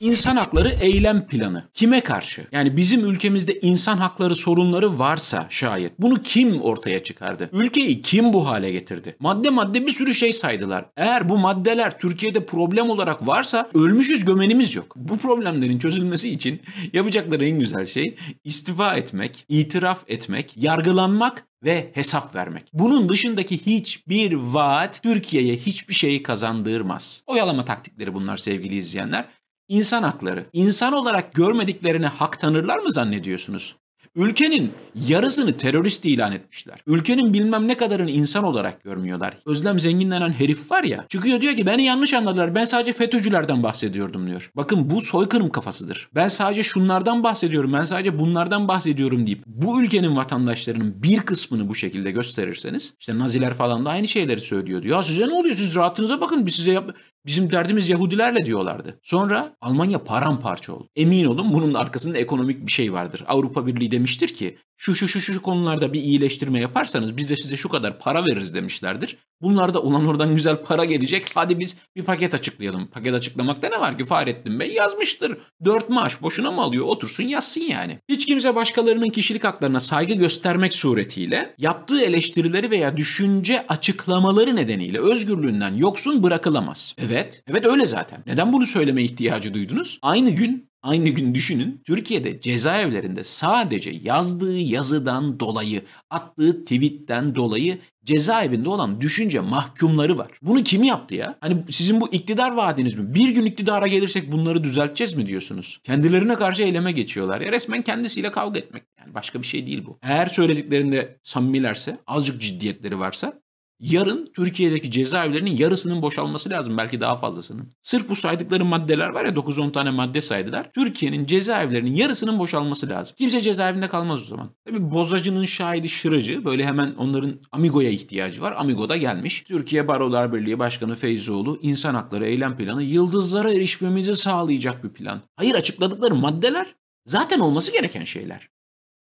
İnsan 0.00 0.36
hakları 0.36 0.68
eylem 0.68 1.26
planı. 1.26 1.68
Kime 1.74 2.00
karşı? 2.00 2.46
Yani 2.52 2.76
bizim 2.76 3.04
ülkemizde 3.04 3.60
insan 3.60 3.96
hakları 3.96 4.36
sorunları 4.36 4.98
varsa 4.98 5.46
şayet 5.50 6.00
bunu 6.00 6.22
kim 6.22 6.62
ortaya 6.62 7.02
çıkardı? 7.02 7.50
Ülkeyi 7.52 8.02
kim 8.02 8.32
bu 8.32 8.46
hale 8.46 8.72
getirdi? 8.72 9.16
Madde 9.20 9.50
madde 9.50 9.86
bir 9.86 9.92
sürü 9.92 10.14
şey 10.14 10.32
saydılar. 10.32 10.86
Eğer 10.96 11.28
bu 11.28 11.38
maddeler 11.38 11.98
Türkiye'de 11.98 12.46
problem 12.46 12.90
olarak 12.90 13.28
varsa 13.28 13.70
ölmüşüz 13.74 14.24
gömenimiz 14.24 14.74
yok. 14.74 14.92
Bu 14.96 15.18
problemlerin 15.18 15.78
çözülmesi 15.78 16.30
için 16.30 16.60
yapacakları 16.92 17.46
en 17.46 17.58
güzel 17.58 17.86
şey 17.86 18.16
istifa 18.44 18.96
etmek, 18.96 19.44
itiraf 19.48 20.04
etmek, 20.08 20.56
yargılanmak 20.56 21.46
ve 21.64 21.90
hesap 21.94 22.34
vermek. 22.34 22.64
Bunun 22.72 23.08
dışındaki 23.08 23.66
hiçbir 23.66 24.32
vaat 24.32 25.02
Türkiye'ye 25.02 25.56
hiçbir 25.56 25.94
şeyi 25.94 26.22
kazandırmaz. 26.22 27.22
Oyalama 27.26 27.64
taktikleri 27.64 28.14
bunlar 28.14 28.36
sevgili 28.36 28.76
izleyenler. 28.76 29.24
İnsan 29.68 30.02
hakları. 30.02 30.46
İnsan 30.52 30.92
olarak 30.92 31.34
görmediklerine 31.34 32.06
hak 32.06 32.40
tanırlar 32.40 32.78
mı 32.78 32.92
zannediyorsunuz? 32.92 33.76
Ülkenin 34.16 34.72
yarısını 35.08 35.56
terörist 35.56 36.04
ilan 36.04 36.32
etmişler. 36.32 36.80
Ülkenin 36.86 37.34
bilmem 37.34 37.68
ne 37.68 37.76
kadarını 37.76 38.10
insan 38.10 38.44
olarak 38.44 38.84
görmüyorlar. 38.84 39.38
Özlem 39.46 39.78
Zengin 39.78 40.10
denen 40.10 40.30
herif 40.30 40.70
var 40.70 40.82
ya 40.82 41.06
çıkıyor 41.08 41.40
diyor 41.40 41.56
ki 41.56 41.66
beni 41.66 41.82
yanlış 41.82 42.14
anladılar 42.14 42.54
ben 42.54 42.64
sadece 42.64 42.92
FETÖ'cülerden 42.92 43.62
bahsediyordum 43.62 44.26
diyor. 44.26 44.50
Bakın 44.56 44.90
bu 44.90 45.00
soykırım 45.00 45.50
kafasıdır. 45.50 46.08
Ben 46.14 46.28
sadece 46.28 46.62
şunlardan 46.62 47.22
bahsediyorum 47.22 47.72
ben 47.72 47.84
sadece 47.84 48.18
bunlardan 48.18 48.68
bahsediyorum 48.68 49.26
deyip 49.26 49.42
bu 49.46 49.82
ülkenin 49.82 50.16
vatandaşlarının 50.16 51.02
bir 51.02 51.20
kısmını 51.20 51.68
bu 51.68 51.74
şekilde 51.74 52.10
gösterirseniz 52.10 52.94
işte 53.00 53.18
Naziler 53.18 53.54
falan 53.54 53.84
da 53.84 53.90
aynı 53.90 54.08
şeyleri 54.08 54.40
söylüyordu. 54.40 54.88
Ya 54.88 55.02
size 55.02 55.28
ne 55.28 55.32
oluyor 55.32 55.54
siz 55.54 55.74
rahatınıza 55.74 56.20
bakın 56.20 56.46
biz 56.46 56.54
size 56.54 56.72
yap 56.72 56.94
Bizim 57.26 57.50
derdimiz 57.50 57.88
Yahudilerle 57.88 58.46
diyorlardı. 58.46 59.00
Sonra 59.02 59.56
Almanya 59.60 60.04
paramparça 60.04 60.72
oldu. 60.72 60.88
Emin 60.96 61.24
olun 61.24 61.52
bunun 61.52 61.74
arkasında 61.74 62.18
ekonomik 62.18 62.66
bir 62.66 62.72
şey 62.72 62.92
vardır. 62.92 63.24
Avrupa 63.26 63.66
Birliği 63.66 63.90
demiştir 63.90 64.28
ki 64.28 64.58
şu 64.76 64.94
şu 64.94 65.08
şu 65.08 65.20
şu 65.20 65.42
konularda 65.42 65.92
bir 65.92 66.00
iyileştirme 66.00 66.60
yaparsanız 66.60 67.16
biz 67.16 67.30
de 67.30 67.36
size 67.36 67.56
şu 67.56 67.68
kadar 67.68 67.98
para 67.98 68.26
veririz 68.26 68.54
demişlerdir. 68.54 69.16
Bunlarda 69.42 69.82
olan 69.82 70.06
oradan 70.06 70.34
güzel 70.34 70.56
para 70.56 70.84
gelecek. 70.84 71.24
Hadi 71.34 71.58
biz 71.58 71.76
bir 71.96 72.04
paket 72.04 72.34
açıklayalım. 72.34 72.86
Paket 72.86 73.14
açıklamakta 73.14 73.68
ne 73.68 73.80
var 73.80 73.98
ki 73.98 74.04
Fahrettin 74.04 74.60
Bey 74.60 74.72
yazmıştır. 74.72 75.38
Dört 75.64 75.88
maaş 75.88 76.22
boşuna 76.22 76.50
mı 76.50 76.62
alıyor? 76.62 76.84
Otursun 76.86 77.24
yazsın 77.24 77.60
yani. 77.60 77.98
Hiç 78.08 78.26
kimse 78.26 78.54
başkalarının 78.54 79.10
kişilik 79.10 79.44
haklarına 79.44 79.80
saygı 79.80 80.14
göstermek 80.14 80.74
suretiyle 80.74 81.54
yaptığı 81.58 82.00
eleştirileri 82.00 82.70
veya 82.70 82.96
düşünce 82.96 83.66
açıklamaları 83.68 84.56
nedeniyle 84.56 85.00
özgürlüğünden 85.00 85.74
yoksun 85.74 86.22
bırakılamaz. 86.22 86.94
Evet, 86.98 87.42
evet 87.46 87.66
öyle 87.66 87.86
zaten. 87.86 88.22
Neden 88.26 88.52
bunu 88.52 88.66
söyleme 88.66 89.02
ihtiyacı 89.02 89.54
duydunuz? 89.54 89.98
Aynı 90.02 90.30
gün 90.30 90.68
Aynı 90.84 91.08
gün 91.08 91.34
düşünün 91.34 91.82
Türkiye'de 91.86 92.40
cezaevlerinde 92.40 93.24
sadece 93.24 93.90
yazdığı 93.90 94.58
yazıdan 94.58 95.40
dolayı, 95.40 95.82
attığı 96.10 96.64
tweetten 96.64 97.34
dolayı 97.34 97.78
cezaevinde 98.04 98.68
olan 98.68 99.00
düşünce 99.00 99.40
mahkumları 99.40 100.18
var. 100.18 100.30
Bunu 100.42 100.62
kim 100.62 100.82
yaptı 100.82 101.14
ya? 101.14 101.38
Hani 101.40 101.64
sizin 101.70 102.00
bu 102.00 102.12
iktidar 102.12 102.52
vaadiniz 102.52 102.94
mi? 102.94 103.14
Bir 103.14 103.28
gün 103.28 103.46
iktidara 103.46 103.86
gelirsek 103.86 104.32
bunları 104.32 104.64
düzelteceğiz 104.64 105.14
mi 105.14 105.26
diyorsunuz? 105.26 105.80
Kendilerine 105.84 106.34
karşı 106.34 106.62
eyleme 106.62 106.92
geçiyorlar. 106.92 107.40
Ya 107.40 107.52
resmen 107.52 107.82
kendisiyle 107.82 108.30
kavga 108.30 108.58
etmek. 108.58 108.82
Yani 109.00 109.14
başka 109.14 109.42
bir 109.42 109.46
şey 109.46 109.66
değil 109.66 109.82
bu. 109.86 109.98
Eğer 110.02 110.26
söylediklerinde 110.26 111.18
samimilerse, 111.22 111.98
azıcık 112.06 112.40
ciddiyetleri 112.40 112.98
varsa 112.98 113.43
Yarın 113.92 114.32
Türkiye'deki 114.36 114.90
cezaevlerinin 114.90 115.56
yarısının 115.56 116.02
boşalması 116.02 116.50
lazım 116.50 116.76
belki 116.76 117.00
daha 117.00 117.16
fazlasının. 117.16 117.72
Sırf 117.82 118.08
bu 118.08 118.16
saydıkları 118.16 118.64
maddeler 118.64 119.08
var 119.08 119.24
ya 119.24 119.30
9-10 119.30 119.72
tane 119.72 119.90
madde 119.90 120.20
saydılar. 120.20 120.72
Türkiye'nin 120.72 121.24
cezaevlerinin 121.24 121.94
yarısının 121.94 122.38
boşalması 122.38 122.88
lazım. 122.88 123.16
Kimse 123.18 123.40
cezaevinde 123.40 123.88
kalmaz 123.88 124.22
o 124.22 124.24
zaman. 124.24 124.50
Tabi 124.66 124.90
bozacının 124.90 125.44
şahidi 125.44 125.88
şıracı 125.88 126.44
böyle 126.44 126.66
hemen 126.66 126.94
onların 126.94 127.40
Amigo'ya 127.52 127.90
ihtiyacı 127.90 128.42
var. 128.42 128.54
Amigo 128.56 128.88
da 128.88 128.96
gelmiş. 128.96 129.44
Türkiye 129.48 129.88
Barolar 129.88 130.32
Birliği 130.32 130.58
Başkanı 130.58 130.94
Feyzoğlu 130.94 131.58
insan 131.62 131.94
hakları 131.94 132.26
eylem 132.26 132.56
planı 132.56 132.82
yıldızlara 132.82 133.52
erişmemizi 133.52 134.14
sağlayacak 134.14 134.84
bir 134.84 134.90
plan. 134.90 135.20
Hayır 135.36 135.54
açıkladıkları 135.54 136.14
maddeler 136.14 136.74
zaten 137.06 137.40
olması 137.40 137.72
gereken 137.72 138.04
şeyler. 138.04 138.48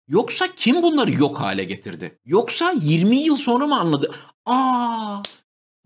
Yoksa 0.09 0.47
kim 0.57 0.83
bunları 0.83 1.13
yok 1.13 1.41
hale 1.41 1.65
getirdi? 1.65 2.19
Yoksa 2.25 2.75
20 2.83 3.17
yıl 3.17 3.37
sonra 3.37 3.67
mı 3.67 3.81
anladı? 3.81 4.11
Aa 4.47 5.23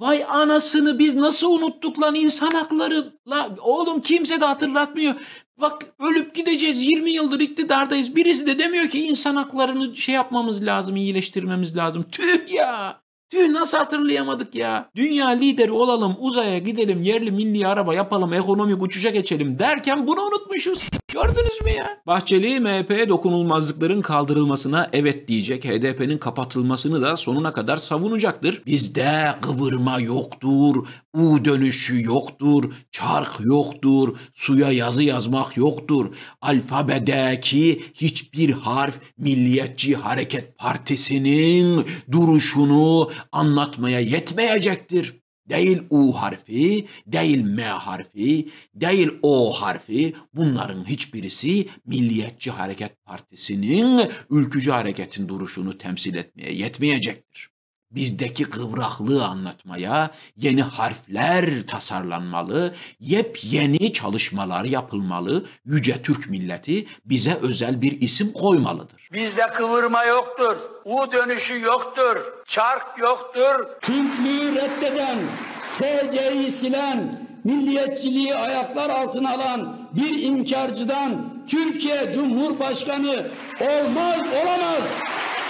Vay 0.01 0.25
anasını 0.29 0.99
biz 0.99 1.17
nasıl 1.17 1.53
unuttuk 1.53 2.03
lan 2.03 2.15
insan 2.15 2.51
hakları. 2.51 3.13
La, 3.29 3.57
oğlum 3.61 4.01
kimse 4.01 4.41
de 4.41 4.45
hatırlatmıyor. 4.45 5.15
Bak 5.61 5.95
ölüp 5.99 6.35
gideceğiz 6.35 6.83
20 6.83 7.11
yıldır 7.11 7.41
iktidardayız. 7.41 8.17
Birisi 8.17 8.47
de 8.47 8.59
demiyor 8.59 8.89
ki 8.89 9.07
insan 9.07 9.37
haklarını 9.37 9.97
şey 9.97 10.15
yapmamız 10.15 10.67
lazım, 10.67 10.97
iyileştirmemiz 10.97 11.77
lazım. 11.77 12.07
Tüh 12.13 12.53
ya. 12.53 13.01
Tüh 13.31 13.49
nasıl 13.49 13.79
hatırlayamadık 13.79 14.55
ya. 14.55 14.91
Dünya 14.97 15.29
lideri 15.29 15.73
olalım, 15.73 16.17
uzaya 16.19 16.59
gidelim, 16.59 17.03
yerli 17.03 17.31
milli 17.31 17.67
araba 17.67 17.95
yapalım, 17.95 18.33
ekonomik 18.33 18.83
uçuşa 18.83 19.11
geçelim 19.11 19.59
derken 19.59 20.07
bunu 20.07 20.23
unutmuşuz. 20.23 20.89
Gördünüz 21.13 21.61
mü 21.65 21.71
ya? 21.71 22.03
Bahçeli 22.07 22.61
MHP 22.61 23.09
dokunulmazlıkların 23.09 24.03
kaldırılmasına 24.03 24.89
evet 24.93 25.29
diyecek. 25.29 25.65
HDP'nin 25.65 26.19
kapatılmasını 26.19 27.03
da 27.03 27.17
sonuna 27.17 27.53
kadar 27.53 27.77
savunacaktır. 27.77 28.63
Bizde 28.67 29.35
kıvırma 29.43 30.01
yoktur, 30.01 30.87
U 31.15 31.45
dönüşü 31.45 32.05
yoktur, 32.05 32.73
çark 32.91 33.41
yoktur, 33.41 34.17
suya 34.35 34.73
yazı 34.73 35.03
yazmak 35.05 35.57
yoktur. 35.57 36.15
Alfabedeki 36.41 37.83
hiçbir 37.95 38.51
harf 38.53 39.01
Milliyetçi 39.19 39.95
Hareket 39.95 40.59
Partisi'nin 40.59 41.87
duruşunu 42.13 43.11
anlatmaya 43.33 44.01
yetmeyecektir. 44.01 45.26
Değil 45.49 45.83
U 45.91 46.13
harfi, 46.13 46.87
değil 47.07 47.45
M 47.45 47.63
harfi, 47.63 48.49
değil 48.75 49.11
O 49.23 49.53
harfi. 49.53 50.15
Bunların 50.35 50.85
hiçbirisi 50.89 51.69
Milliyetçi 51.87 52.51
Hareket 52.51 53.05
Partisi'nin 53.05 54.11
ülkücü 54.31 54.71
hareketin 54.71 55.29
duruşunu 55.29 55.79
temsil 55.79 56.15
etmeye 56.15 56.53
yetmeyecektir 56.53 57.56
bizdeki 57.91 58.45
kıvraklığı 58.45 59.25
anlatmaya 59.25 60.11
yeni 60.37 60.63
harfler 60.63 61.67
tasarlanmalı, 61.67 62.75
yepyeni 63.01 63.93
çalışmalar 63.93 64.65
yapılmalı. 64.65 65.47
Yüce 65.65 66.03
Türk 66.03 66.31
milleti 66.31 66.87
bize 67.05 67.39
özel 67.43 67.83
bir 67.83 68.01
isim 68.01 68.33
koymalıdır. 68.33 69.09
Bizde 69.13 69.47
kıvırma 69.47 70.05
yoktur, 70.05 70.57
U 70.85 71.13
dönüşü 71.13 71.61
yoktur, 71.61 72.17
çark 72.47 72.99
yoktur. 72.99 73.67
Türklüğü 73.81 74.55
reddeden, 74.55 75.19
TC'yi 75.79 76.51
silen, 76.51 77.29
milliyetçiliği 77.45 78.35
ayaklar 78.35 78.91
altına 78.91 79.35
alan 79.35 79.89
bir 79.93 80.23
inkarcıdan 80.23 81.37
Türkiye 81.49 82.13
Cumhurbaşkanı 82.13 83.27
olmaz, 83.61 84.21
olamaz, 84.43 84.83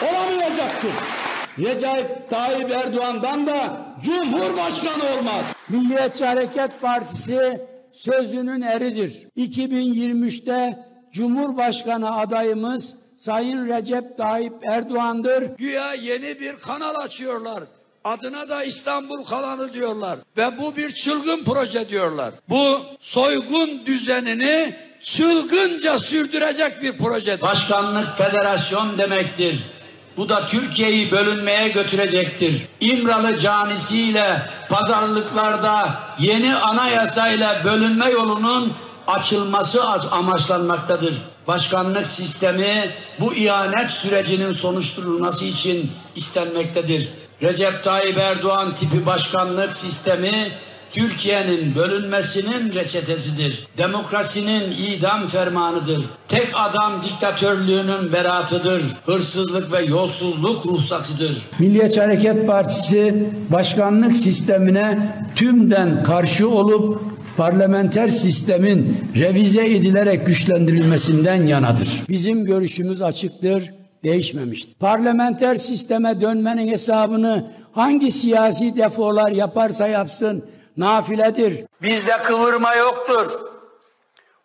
olamayacaktır. 0.02 1.25
Recep 1.58 2.30
Tayyip 2.30 2.70
Erdoğan'dan 2.70 3.46
da 3.46 3.76
Cumhurbaşkanı 4.02 5.04
olmaz. 5.18 5.44
Milliyetçi 5.68 6.24
Hareket 6.24 6.80
Partisi 6.80 7.60
sözünün 7.92 8.60
eridir. 8.60 9.26
2023'te 9.36 10.86
Cumhurbaşkanı 11.12 12.16
adayımız 12.16 12.94
Sayın 13.16 13.66
Recep 13.66 14.18
Tayyip 14.18 14.52
Erdoğan'dır. 14.62 15.56
Güya 15.56 15.94
yeni 15.94 16.40
bir 16.40 16.56
kanal 16.56 16.94
açıyorlar. 16.94 17.64
Adına 18.04 18.48
da 18.48 18.64
İstanbul 18.64 19.24
kanalı 19.24 19.74
diyorlar. 19.74 20.18
Ve 20.36 20.58
bu 20.58 20.76
bir 20.76 20.90
çılgın 20.90 21.44
proje 21.44 21.88
diyorlar. 21.88 22.32
Bu 22.48 22.80
soygun 23.00 23.86
düzenini 23.86 24.74
çılgınca 25.02 25.98
sürdürecek 25.98 26.82
bir 26.82 26.98
proje. 26.98 27.40
Başkanlık 27.40 28.18
federasyon 28.18 28.98
demektir. 28.98 29.75
Bu 30.16 30.28
da 30.28 30.46
Türkiye'yi 30.46 31.10
bölünmeye 31.10 31.68
götürecektir. 31.68 32.66
İmralı 32.80 33.38
canisiyle 33.38 34.42
pazarlıklarda 34.68 36.00
yeni 36.18 36.54
anayasayla 36.54 37.64
bölünme 37.64 38.10
yolunun 38.10 38.72
açılması 39.06 39.84
amaçlanmaktadır. 40.10 41.14
Başkanlık 41.46 42.08
sistemi 42.08 42.90
bu 43.20 43.34
ihanet 43.34 43.90
sürecinin 43.90 44.54
sonuçlanması 44.54 45.44
için 45.44 45.92
istenmektedir. 46.16 47.08
Recep 47.42 47.84
Tayyip 47.84 48.18
Erdoğan 48.18 48.74
tipi 48.74 49.06
başkanlık 49.06 49.76
sistemi 49.76 50.52
Türkiye'nin 50.92 51.74
bölünmesinin 51.74 52.74
reçetesidir. 52.74 53.68
Demokrasinin 53.78 54.70
idam 54.70 55.28
fermanıdır. 55.28 56.04
Tek 56.28 56.48
adam 56.54 57.04
diktatörlüğünün 57.04 58.12
beratıdır. 58.12 58.82
Hırsızlık 59.06 59.72
ve 59.72 59.84
yolsuzluk 59.84 60.66
ruhsatıdır. 60.66 61.42
Milliyetçi 61.58 62.00
Hareket 62.00 62.46
Partisi 62.46 63.26
başkanlık 63.50 64.16
sistemine 64.16 65.16
tümden 65.36 66.02
karşı 66.02 66.48
olup 66.48 67.02
parlamenter 67.36 68.08
sistemin 68.08 68.98
revize 69.14 69.66
edilerek 69.66 70.26
güçlendirilmesinden 70.26 71.46
yanadır. 71.46 72.02
Bizim 72.08 72.44
görüşümüz 72.44 73.02
açıktır, 73.02 73.70
değişmemiştir. 74.04 74.74
Parlamenter 74.80 75.54
sisteme 75.54 76.20
dönmenin 76.20 76.68
hesabını 76.68 77.50
hangi 77.72 78.12
siyasi 78.12 78.76
defolar 78.76 79.30
yaparsa 79.30 79.88
yapsın 79.88 80.44
nafiledir. 80.76 81.64
Bizde 81.82 82.12
kıvırma 82.22 82.74
yoktur. 82.74 83.30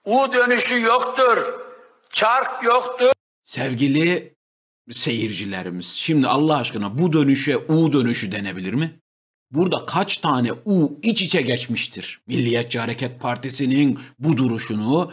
U 0.06 0.34
dönüşü 0.34 0.82
yoktur. 0.82 1.38
Çark 2.10 2.64
yoktur. 2.64 3.12
Sevgili 3.44 4.36
seyircilerimiz, 4.92 5.88
şimdi 5.88 6.28
Allah 6.28 6.58
aşkına 6.58 6.98
bu 6.98 7.14
dönüşe 7.14 7.58
U 7.58 7.94
dönüşü 7.94 8.32
denebilir 8.32 8.74
mi? 8.74 9.00
Burada 9.52 9.86
kaç 9.86 10.18
tane 10.18 10.52
U 10.66 11.00
iç 11.04 11.22
içe 11.22 11.42
geçmiştir? 11.42 12.22
Milliyetçi 12.28 12.80
Hareket 12.80 13.22
Partisi'nin 13.22 14.00
bu 14.20 14.38
duruşunu, 14.38 15.12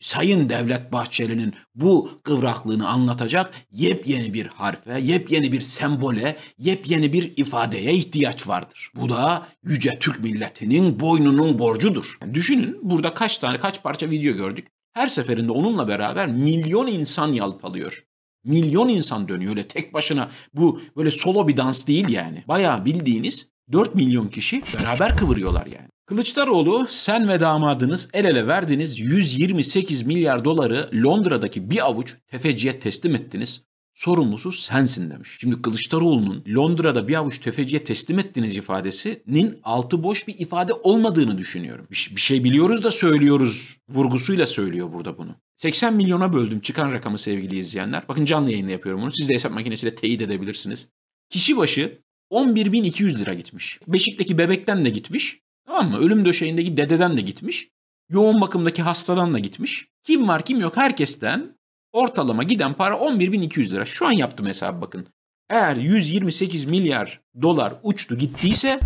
Sayın 0.00 0.48
Devlet 0.48 0.92
Bahçeli'nin 0.92 1.54
bu 1.74 2.10
kıvraklığını 2.22 2.88
anlatacak 2.88 3.52
yepyeni 3.72 4.34
bir 4.34 4.46
harfe, 4.46 5.00
yepyeni 5.00 5.52
bir 5.52 5.60
sembole, 5.60 6.36
yepyeni 6.58 7.12
bir 7.12 7.32
ifadeye 7.36 7.94
ihtiyaç 7.94 8.48
vardır. 8.48 8.92
Bu 8.94 9.08
da 9.08 9.46
yüce 9.64 9.98
Türk 9.98 10.20
milletinin 10.20 11.00
boynunun 11.00 11.58
borcudur. 11.58 12.18
Yani 12.22 12.34
düşünün 12.34 12.78
burada 12.82 13.14
kaç 13.14 13.38
tane, 13.38 13.58
kaç 13.58 13.82
parça 13.82 14.10
video 14.10 14.34
gördük. 14.34 14.68
Her 14.92 15.08
seferinde 15.08 15.52
onunla 15.52 15.88
beraber 15.88 16.28
milyon 16.28 16.86
insan 16.86 17.32
yalpalıyor. 17.32 18.04
Milyon 18.44 18.88
insan 18.88 19.28
dönüyor 19.28 19.50
öyle 19.50 19.68
tek 19.68 19.94
başına. 19.94 20.30
Bu 20.54 20.80
böyle 20.96 21.10
solo 21.10 21.48
bir 21.48 21.56
dans 21.56 21.86
değil 21.86 22.08
yani. 22.08 22.44
Bayağı 22.48 22.84
bildiğiniz 22.84 23.48
4 23.72 23.94
milyon 23.94 24.28
kişi 24.28 24.62
beraber 24.78 25.16
kıvırıyorlar 25.16 25.66
yani. 25.66 25.88
Kılıçdaroğlu 26.10 26.86
sen 26.88 27.28
ve 27.28 27.40
damadınız 27.40 28.08
el 28.12 28.24
ele 28.24 28.46
verdiniz 28.46 28.98
128 28.98 30.02
milyar 30.02 30.44
doları 30.44 30.90
Londra'daki 30.94 31.70
bir 31.70 31.86
avuç 31.86 32.14
tefeciye 32.30 32.78
teslim 32.78 33.14
ettiniz. 33.14 33.62
Sorumlusu 33.94 34.52
sensin 34.52 35.10
demiş. 35.10 35.36
Şimdi 35.40 35.62
Kılıçdaroğlu'nun 35.62 36.44
Londra'da 36.48 37.08
bir 37.08 37.14
avuç 37.14 37.38
tefeciye 37.38 37.84
teslim 37.84 38.18
ettiniz 38.18 38.56
ifadesinin 38.56 39.60
altı 39.62 40.02
boş 40.02 40.28
bir 40.28 40.38
ifade 40.38 40.72
olmadığını 40.72 41.38
düşünüyorum. 41.38 41.86
Bir, 41.90 42.12
bir 42.16 42.20
şey 42.20 42.44
biliyoruz 42.44 42.84
da 42.84 42.90
söylüyoruz 42.90 43.76
vurgusuyla 43.88 44.46
söylüyor 44.46 44.92
burada 44.92 45.18
bunu. 45.18 45.34
80 45.56 45.94
milyona 45.94 46.32
böldüm 46.32 46.60
çıkan 46.60 46.92
rakamı 46.92 47.18
sevgili 47.18 47.58
izleyenler. 47.58 48.02
Bakın 48.08 48.24
canlı 48.24 48.50
yayında 48.50 48.70
yapıyorum 48.70 49.02
bunu. 49.02 49.12
Siz 49.12 49.28
de 49.28 49.34
hesap 49.34 49.52
makinesiyle 49.52 49.94
teyit 49.94 50.22
edebilirsiniz. 50.22 50.88
Kişi 51.30 51.56
başı 51.56 51.98
11.200 52.30 53.18
lira 53.18 53.34
gitmiş. 53.34 53.78
Beşik'teki 53.86 54.38
bebekten 54.38 54.84
de 54.84 54.90
gitmiş. 54.90 55.40
Tamam 55.70 55.90
mı? 55.90 55.98
Ölüm 55.98 56.24
döşeğindeki 56.24 56.76
dededen 56.76 57.16
de 57.16 57.20
gitmiş. 57.20 57.68
Yoğun 58.08 58.40
bakımdaki 58.40 58.82
hastadan 58.82 59.34
da 59.34 59.38
gitmiş. 59.38 59.86
Kim 60.02 60.28
var 60.28 60.44
kim 60.44 60.60
yok 60.60 60.76
herkesten 60.76 61.58
ortalama 61.92 62.42
giden 62.42 62.74
para 62.74 62.94
11.200 62.94 63.72
lira. 63.72 63.84
Şu 63.84 64.06
an 64.06 64.12
yaptım 64.12 64.46
hesabı 64.46 64.80
bakın. 64.80 65.06
Eğer 65.50 65.76
128 65.76 66.64
milyar 66.64 67.20
dolar 67.42 67.74
uçtu 67.82 68.18
gittiyse 68.18 68.80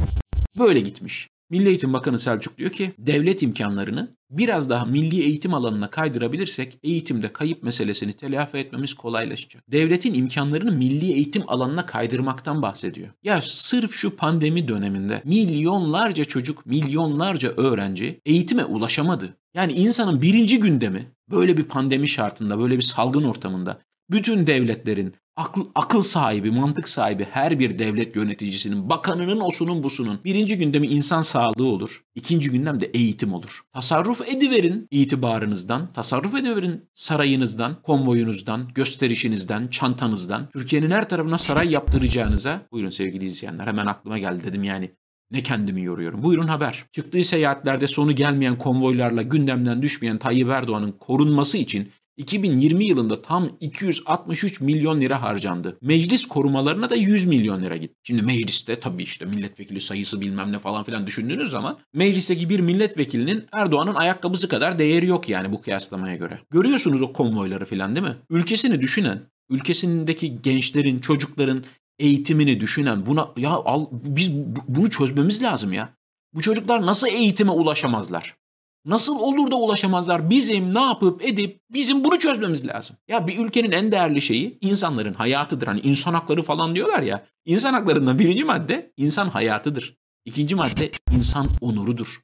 böyle 0.58 0.80
gitmiş. 0.80 1.28
Milli 1.54 1.68
Eğitim 1.68 1.92
Bakanı 1.92 2.18
Selçuk 2.18 2.58
diyor 2.58 2.70
ki 2.70 2.92
devlet 2.98 3.42
imkanlarını 3.42 4.16
biraz 4.30 4.70
daha 4.70 4.84
milli 4.84 5.22
eğitim 5.22 5.54
alanına 5.54 5.90
kaydırabilirsek 5.90 6.78
eğitimde 6.82 7.32
kayıp 7.32 7.62
meselesini 7.62 8.12
telafi 8.12 8.58
etmemiz 8.58 8.94
kolaylaşacak. 8.94 9.62
Devletin 9.72 10.14
imkanlarını 10.14 10.72
milli 10.72 11.12
eğitim 11.12 11.42
alanına 11.46 11.86
kaydırmaktan 11.86 12.62
bahsediyor. 12.62 13.08
Ya 13.22 13.40
sırf 13.42 13.92
şu 13.92 14.16
pandemi 14.16 14.68
döneminde 14.68 15.22
milyonlarca 15.24 16.24
çocuk, 16.24 16.66
milyonlarca 16.66 17.48
öğrenci 17.56 18.20
eğitime 18.26 18.64
ulaşamadı. 18.64 19.36
Yani 19.54 19.72
insanın 19.72 20.22
birinci 20.22 20.60
gündemi 20.60 21.06
böyle 21.30 21.56
bir 21.56 21.64
pandemi 21.64 22.08
şartında, 22.08 22.58
böyle 22.58 22.76
bir 22.76 22.82
salgın 22.82 23.24
ortamında 23.24 23.80
bütün 24.10 24.46
devletlerin, 24.46 25.14
akıl, 25.36 25.64
akıl 25.74 26.02
sahibi, 26.02 26.50
mantık 26.50 26.88
sahibi 26.88 27.26
her 27.30 27.58
bir 27.58 27.78
devlet 27.78 28.16
yöneticisinin, 28.16 28.90
bakanının, 28.90 29.40
osunun, 29.40 29.82
busunun 29.82 30.20
birinci 30.24 30.58
gündemi 30.58 30.86
insan 30.86 31.22
sağlığı 31.22 31.66
olur. 31.66 32.02
İkinci 32.14 32.50
gündem 32.50 32.80
de 32.80 32.86
eğitim 32.86 33.32
olur. 33.32 33.60
Tasarruf 33.72 34.28
ediverin 34.28 34.88
itibarınızdan, 34.90 35.92
tasarruf 35.92 36.34
ediverin 36.34 36.88
sarayınızdan, 36.94 37.82
konvoyunuzdan, 37.82 38.68
gösterişinizden, 38.74 39.68
çantanızdan, 39.68 40.48
Türkiye'nin 40.52 40.90
her 40.90 41.08
tarafına 41.08 41.38
saray 41.38 41.70
yaptıracağınıza. 41.70 42.66
Buyurun 42.72 42.90
sevgili 42.90 43.26
izleyenler 43.26 43.66
hemen 43.66 43.86
aklıma 43.86 44.18
geldi 44.18 44.44
dedim 44.44 44.64
yani. 44.64 44.90
Ne 45.30 45.42
kendimi 45.42 45.82
yoruyorum. 45.82 46.22
Buyurun 46.22 46.48
haber. 46.48 46.84
Çıktığı 46.92 47.24
seyahatlerde 47.24 47.86
sonu 47.86 48.14
gelmeyen 48.14 48.58
konvoylarla 48.58 49.22
gündemden 49.22 49.82
düşmeyen 49.82 50.18
Tayyip 50.18 50.48
Erdoğan'ın 50.48 50.92
korunması 50.92 51.58
için 51.58 51.92
2020 52.16 52.86
yılında 52.86 53.22
tam 53.22 53.50
263 53.60 54.60
milyon 54.60 55.00
lira 55.00 55.22
harcandı. 55.22 55.78
Meclis 55.82 56.26
korumalarına 56.26 56.90
da 56.90 56.96
100 56.96 57.26
milyon 57.26 57.62
lira 57.62 57.76
gitti. 57.76 57.94
Şimdi 58.02 58.22
mecliste 58.22 58.80
tabii 58.80 59.02
işte 59.02 59.24
milletvekili 59.24 59.80
sayısı 59.80 60.20
bilmem 60.20 60.52
ne 60.52 60.58
falan 60.58 60.84
filan 60.84 61.06
düşündüğünüz 61.06 61.50
zaman 61.50 61.78
meclisteki 61.94 62.48
bir 62.48 62.60
milletvekilinin 62.60 63.46
Erdoğan'ın 63.52 63.94
ayakkabısı 63.94 64.48
kadar 64.48 64.78
değeri 64.78 65.06
yok 65.06 65.28
yani 65.28 65.52
bu 65.52 65.60
kıyaslamaya 65.60 66.16
göre. 66.16 66.40
Görüyorsunuz 66.50 67.02
o 67.02 67.12
konvoyları 67.12 67.64
filan 67.64 67.96
değil 67.96 68.06
mi? 68.06 68.16
Ülkesini 68.30 68.80
düşünen, 68.80 69.20
ülkesindeki 69.50 70.42
gençlerin, 70.42 70.98
çocukların 70.98 71.64
eğitimini 71.98 72.60
düşünen 72.60 73.06
buna 73.06 73.28
ya 73.36 73.50
al, 73.50 73.86
biz 73.92 74.32
bunu 74.68 74.90
çözmemiz 74.90 75.42
lazım 75.42 75.72
ya. 75.72 75.94
Bu 76.34 76.42
çocuklar 76.42 76.86
nasıl 76.86 77.06
eğitime 77.06 77.50
ulaşamazlar? 77.50 78.36
Nasıl 78.84 79.18
olur 79.18 79.50
da 79.50 79.56
ulaşamazlar? 79.56 80.30
Bizim 80.30 80.74
ne 80.74 80.80
yapıp 80.80 81.24
edip 81.24 81.60
bizim 81.70 82.04
bunu 82.04 82.18
çözmemiz 82.18 82.66
lazım. 82.66 82.96
Ya 83.08 83.26
bir 83.26 83.38
ülkenin 83.38 83.70
en 83.70 83.92
değerli 83.92 84.22
şeyi 84.22 84.58
insanların 84.60 85.14
hayatıdır. 85.14 85.66
Hani 85.66 85.80
insan 85.80 86.14
hakları 86.14 86.42
falan 86.42 86.74
diyorlar 86.74 87.02
ya. 87.02 87.26
İnsan 87.44 87.72
haklarından 87.72 88.18
birinci 88.18 88.44
madde 88.44 88.92
insan 88.96 89.28
hayatıdır. 89.28 89.96
İkinci 90.24 90.54
madde 90.54 90.90
insan 91.16 91.48
onurudur. 91.60 92.20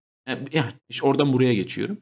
Yani 0.53 0.73
işte 0.89 1.07
oradan 1.07 1.33
buraya 1.33 1.55
geçiyorum. 1.55 1.99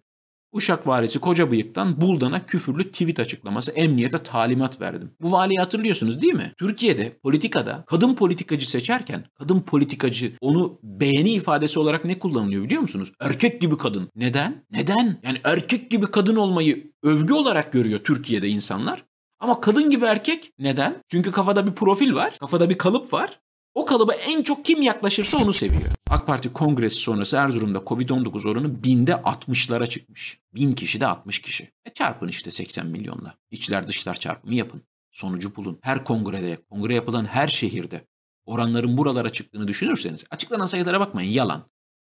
Uşak 0.53 0.87
valisi 0.87 1.19
Koca 1.19 1.51
Bıyık'tan 1.51 2.01
Buldan'a 2.01 2.47
küfürlü 2.47 2.93
tweet 2.93 3.21
açıklaması 3.21 3.71
emniyete 3.71 4.19
talimat 4.19 4.81
verdim. 4.81 5.11
Bu 5.21 5.33
valiyi 5.33 5.59
hatırlıyorsunuz 5.59 6.23
değil 6.23 6.35
mi? 6.35 6.53
Türkiye'de 6.59 7.19
politikada 7.23 7.85
kadın 7.87 8.15
politikacı 8.15 8.71
seçerken 8.71 9.25
kadın 9.39 9.61
politikacı 9.61 10.33
onu 10.41 10.79
beğeni 10.83 11.31
ifadesi 11.31 11.79
olarak 11.81 12.05
ne 12.05 12.19
kullanılıyor 12.19 12.65
biliyor 12.65 12.83
musunuz? 12.83 13.13
Erkek 13.21 13.61
gibi 13.61 13.77
kadın. 13.77 14.11
Neden? 14.17 14.65
Neden? 14.71 15.17
Yani 15.23 15.41
erkek 15.45 15.91
gibi 15.91 16.07
kadın 16.07 16.37
olmayı 16.37 16.93
övgü 17.03 17.35
olarak 17.35 17.73
görüyor 17.73 17.99
Türkiye'de 17.99 18.49
insanlar. 18.49 19.05
Ama 19.41 19.61
kadın 19.61 19.91
gibi 19.91 20.05
erkek 20.05 20.53
neden? 20.59 21.03
Çünkü 21.09 21.33
kafada 21.33 21.67
bir 21.67 21.73
profil 21.73 22.15
var, 22.15 22.39
kafada 22.41 22.71
bir 22.71 22.79
kalıp 22.79 23.13
var. 23.13 23.41
O 23.79 23.85
kalıba 23.85 24.15
en 24.15 24.43
çok 24.43 24.65
kim 24.65 24.83
yaklaşırsa 24.83 25.39
onu 25.39 25.53
seviyor. 25.53 25.83
AK 26.11 26.27
Parti 26.27 26.53
kongresi 26.53 26.97
sonrası 26.97 27.37
Erzurum'da 27.37 27.79
Covid-19 27.79 28.49
oranı 28.49 28.83
binde 28.83 29.13
60'lara 29.13 29.89
çıkmış. 29.89 30.41
Bin 30.55 30.73
kişi 30.73 31.01
de 31.01 31.07
60 31.07 31.39
kişi. 31.39 31.71
E 31.85 31.91
çarpın 31.91 32.29
işte 32.29 32.51
80 32.51 32.87
milyonla. 32.87 33.35
İçler 33.51 33.89
dışlar 33.89 34.15
çarpımı 34.15 34.55
yapın. 34.55 34.83
Sonucu 35.11 35.57
bulun. 35.57 35.79
Her 35.83 36.05
kongrede, 36.05 36.59
kongre 36.71 36.95
yapılan 36.95 37.25
her 37.25 37.49
şehirde 37.49 38.05
oranların 38.47 38.97
buralara 38.97 39.31
çıktığını 39.31 39.69
düşünürseniz 39.69 40.25
açıklanan 40.31 40.67
sayılara 40.67 41.01
bakmayın 41.01 41.31
yalan. 41.31 41.65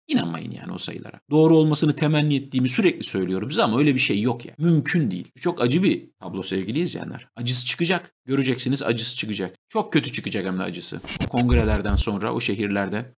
İnanmayın 0.09 0.51
yani 0.51 0.73
o 0.73 0.79
sayılara. 0.79 1.21
Doğru 1.31 1.57
olmasını 1.57 1.97
temenni 1.97 2.37
ettiğimi 2.37 2.69
sürekli 2.69 3.05
söylüyorum 3.05 3.51
size 3.51 3.63
ama 3.63 3.79
öyle 3.79 3.95
bir 3.95 4.01
şey 4.01 4.21
yok 4.21 4.47
ya. 4.47 4.55
Mümkün 4.59 5.11
değil. 5.11 5.33
Çok 5.41 5.63
acı 5.63 5.83
bir 5.83 6.11
tablo 6.21 6.43
sevgili 6.43 6.81
izleyenler. 6.81 7.29
Acısı 7.37 7.67
çıkacak. 7.67 8.15
Göreceksiniz 8.25 8.83
acısı 8.83 9.17
çıkacak. 9.17 9.57
Çok 9.69 9.93
kötü 9.93 10.13
çıkacak 10.13 10.47
hem 10.47 10.59
de 10.59 10.63
acısı. 10.63 11.01
Kongrelerden 11.29 11.97
sonra 11.97 12.35
o 12.35 12.41
şehirlerde 12.41 13.15